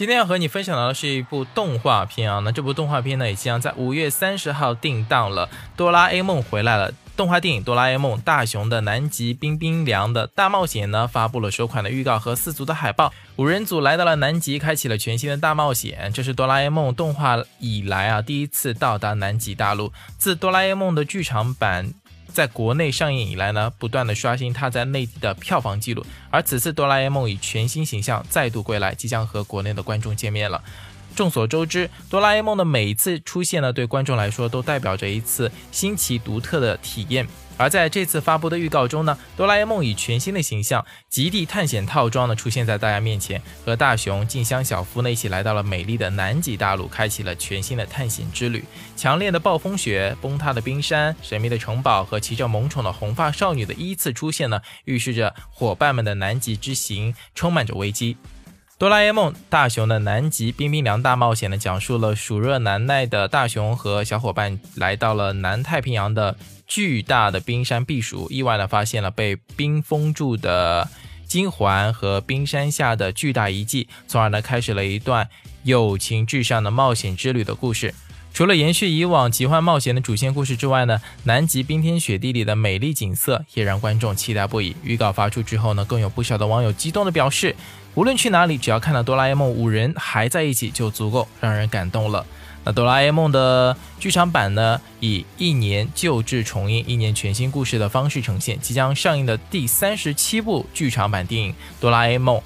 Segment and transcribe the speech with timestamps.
[0.00, 5.46] 今天要和你分享到的是一部动画片啊，那这部动画片呢也即将在五月三十号定档了。
[5.76, 13.12] 哆啦 A 梦回来了，动画电影《哆啦 A 梦：大雄的南极冰冰凉的大冒险》呢发布了首款的预告和四组的海报。
[13.36, 16.10] 五人组来到了南极，开启了全新的大冒险。
[16.14, 19.92] 这是哆啦 A 梦动画以来啊第一次到达南极大陆。
[20.16, 21.92] 自哆啦 A 梦的剧场版。
[22.30, 26.04] 在国内上映以来呢，不断的刷新它在内地的票房记录。
[26.30, 30.62] 而此次哆啦 A 梦以全新形象再度归来，即将和国内的观众见面了。
[31.14, 37.26] 众所周知，哆啦 A 梦的每一次出现呢，对观众来说都代表着一次新奇独特的体验。
[37.56, 48.64] 而在这次发布的预告中呢，哆啦 A 梦以全新的形象——极地探险套装呢，出现在大家面前，和大雄、静香、小夫呢一起来到了美丽的南极大陆，开启了全新的探险之旅。
[48.96, 58.16] 强烈的暴风雪、崩塌的冰山、神秘的城堡和骑着萌宠的红发少女的依次出现呢，预示着伙伴们的南极之行充满着危机。
[58.80, 66.34] 哆啦 A 梦大雄的南极冰冰凉大冒险呢，讲述了暑热难耐的大雄和小伙伴来到了南太平洋的
[66.66, 70.88] 巨大的冰山避暑，意外的发现了被冰封住的
[71.26, 75.28] 金环和冰山下的巨大遗迹，从而呢开始了一段
[75.64, 77.94] 友情至上的冒险之旅的故事。
[78.32, 84.74] 除了延续以往奇幻冒险的主线故事之外呢，南极冰天雪地里的美丽景色也让观众期待不已。
[84.82, 87.54] 预告发出之后呢，更有不少的网友激动的表示。
[87.96, 92.24] 无论去哪里，只要看到哆啦 A 梦五人还在一起，就足够让人感动了。
[92.64, 98.60] 那哆啦 A 梦的剧场版呢，以一年旧制重映、一年全新故事的方式呈现。
[98.60, 102.40] 即将上映的第三十七部剧场版电影《哆啦 A 梦：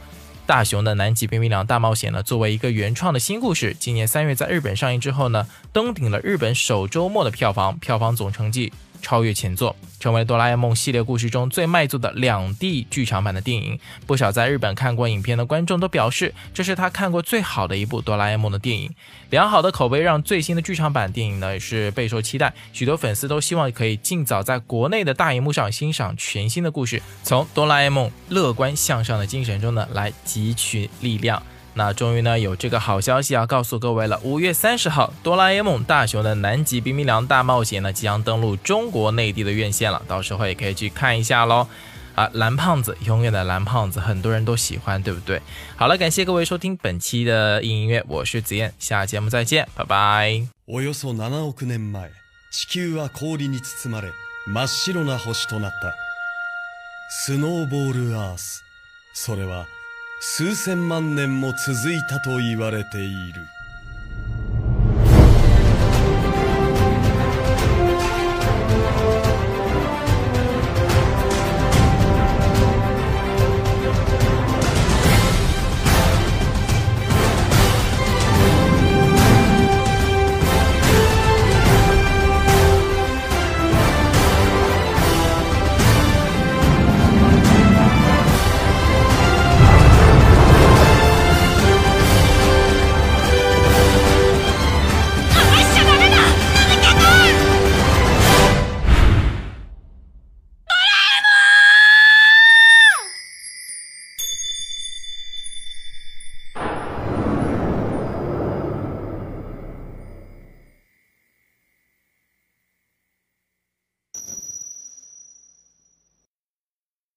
[0.47, 8.73] 大雄的南极冰冰凉大冒险》呢，作为一个原创的新故事，今年三月在日本上映之后呢，登顶了日本首周末的票房，票房总成绩。
[9.05, 13.78] 超越前作，成为哆啦 A 梦系列故事中最卖座的两 D 剧场版的电影。
[14.06, 18.91] 不少在日本看过影片的观众都表示，这是他看过最好的一部哆啦 A 梦的电影。
[19.28, 31.42] 良好的口碑让最新的剧场版电影呢也是备受期待，许多粉丝都希望可以尽早在国内的大荧幕上欣赏全新的故事，从哆啦 A 梦乐观向上的精神中呢来汲取力量。
[31.76, 41.67] 那终于呢有这个好消息要告诉各位了，五月三十号，哆啦 A 梦大雄的南极冰冰凉大冒险呢即将登陆中国内地的院线了，到时候也可以去看一下喽。
[42.15, 45.42] 啊，蓝胖子，永远的蓝胖子，很多人都喜欢，对不对？
[45.77, 50.45] 好了，感谢各位收听本期的音音乐，我是子燕，下节目再见，拜拜。
[50.67, 52.11] およそ七億年前、
[52.52, 54.11] 地球は氷に包まれ、
[54.48, 55.95] 真っ白な星となった。
[57.10, 58.65] スノーボールアース。
[59.14, 59.65] それは。
[60.27, 63.46] 数千万年も続いたと言われている。